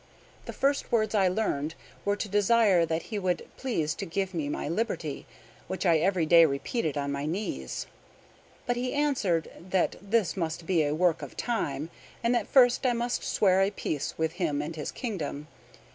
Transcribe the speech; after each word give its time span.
The 0.45 0.51
first 0.51 0.91
words 0.91 1.13
I 1.13 1.27
learned 1.27 1.75
were 2.05 2.15
to 2.15 2.27
desire 2.27 2.87
that 2.87 3.03
he 3.03 3.19
would 3.19 3.47
please 3.55 3.93
to 3.93 4.05
give 4.07 4.33
me 4.33 4.49
my 4.49 4.67
liberty, 4.67 5.27
which 5.67 5.85
I 5.85 5.99
every 5.99 6.25
day 6.25 6.43
repeated 6.43 6.97
on 6.97 7.11
my 7.11 7.27
knees; 7.27 7.85
but 8.65 8.75
he 8.75 8.95
answered 8.95 9.51
that 9.59 9.97
this 10.01 10.35
must 10.35 10.65
be 10.65 10.81
a 10.83 10.95
work 10.95 11.21
of 11.21 11.37
time, 11.37 11.91
and 12.23 12.33
that 12.33 12.47
first 12.47 12.83
I 12.83 12.93
must 12.93 13.23
swear 13.23 13.61
a 13.61 13.69
peace 13.69 14.15
with 14.17 14.31
him 14.41 14.59
and 14.59 14.75
his 14.75 14.91
kingdom. 14.91 15.47